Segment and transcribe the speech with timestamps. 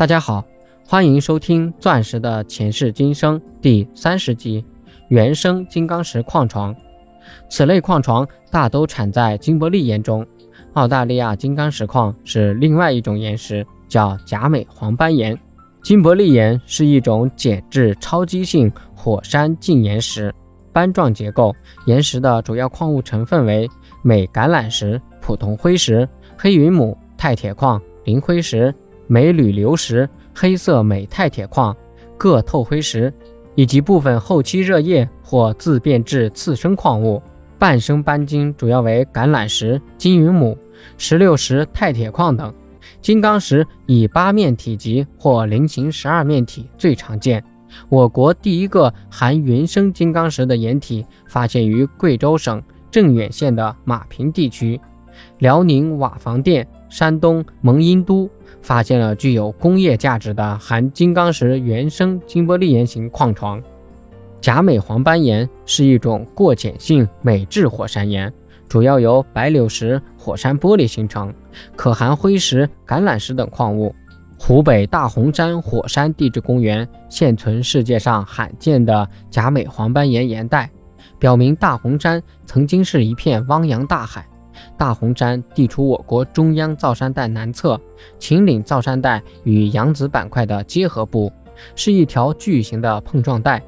[0.00, 0.42] 大家好，
[0.88, 4.64] 欢迎收听《钻石的前世今生》第三十集：
[5.08, 6.74] 原生金刚石矿床。
[7.50, 10.26] 此类矿床大都产在金伯利岩中。
[10.72, 15.38] 澳大利亚金刚石矿是另外一种岩石，叫甲美黄斑岩。
[15.82, 20.34] 金伯利岩是一种碱质超基性火山镜岩石，
[20.72, 21.54] 斑状结构。
[21.84, 23.68] 岩石的主要矿物成分为
[24.02, 26.08] 镁橄榄石、普通灰石、
[26.38, 28.74] 黑云母、钛铁矿、磷灰石。
[29.10, 31.76] 镁铝流石、黑色镁钛铁矿、
[32.16, 33.12] 铬透灰石，
[33.56, 37.20] 以及部分后期热液或自变质次生矿物。
[37.58, 40.56] 半生斑晶主要为橄榄石、金云母、
[40.96, 42.54] 石榴石、钛铁矿等。
[43.02, 47.42] 金刚石以八面体积或菱形十二面体最常见。
[47.88, 54.80] 我国第一个含原生金刚石的岩体发现于贵州省镇远县的马坪地区，
[55.38, 56.66] 辽宁瓦房店。
[56.88, 58.28] 山东蒙阴都
[58.60, 63.62] 发现了具有工业价值的含金刚石原生金玻璃岩型矿床。
[64.40, 68.32] 甲镁黄斑岩是一种过碱性镁质火山岩，
[68.68, 71.32] 主要由白柳石、火山玻璃形成，
[71.76, 73.94] 可含灰石、橄榄石等矿物。
[74.36, 80.68] 湖北大洪山火山地质公园现存世界上罕见的甲镁黄斑岩岩带，
[81.20, 84.26] 表明大洪山曾经是一片汪洋大海。
[84.76, 87.80] 大红山地处我国中央造山带南侧，
[88.18, 91.32] 秦岭造山带与扬子板块的结合部，
[91.74, 93.62] 是一条巨型的碰撞带。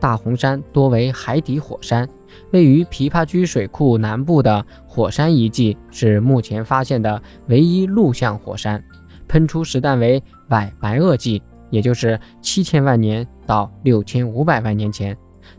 [0.00, 2.08] 大红山多为海底火山，
[2.50, 8.82] 位于琵琶居水库南部的火山遗迹是目前发现的唯一陆相火山，
[9.28, 15.16] 喷出时代为晚白垩纪，也就是七千万年到六千五百万年前，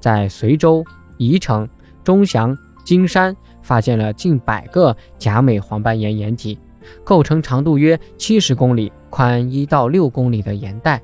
[0.00, 0.84] 在随州、
[1.16, 1.68] 宜城、
[2.02, 3.34] 钟祥、金山。
[3.62, 6.58] 发现了近百个甲美黄斑岩岩体，
[7.04, 11.00] 构成长度约七十公里、宽一到六公里的岩带。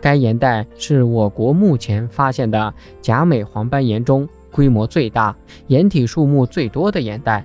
[0.00, 5.34] 该岩带是我国目前发现的甲美黄斑岩中规模最大、
[5.66, 7.44] 岩体数目最多的岩带。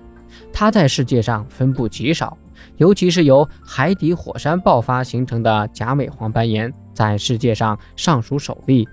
[0.54, 2.38] 它在世界上分布极少，
[2.76, 8.88] 尤其是由海底火山爆发形成的甲美黄斑岩，在世界上尚属首例。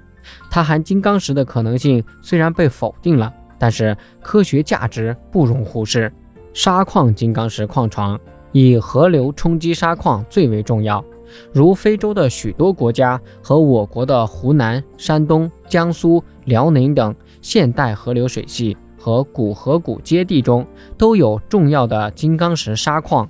[0.50, 3.30] 它含金刚石的可能性虽然被否定了。
[3.58, 6.12] 但是科学价值不容忽视。
[6.52, 8.18] 砂矿金刚石矿床
[8.52, 11.04] 以河流冲击砂矿最为重要，
[11.52, 20.64] 如非洲的许多国家和我国的湖南、山东、江苏、辽宁等现代河流水系和古河谷阶地中
[20.96, 23.28] 都有重要的金刚石砂矿。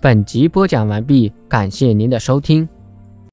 [0.00, 2.68] 本集播讲完毕，感谢您的收听。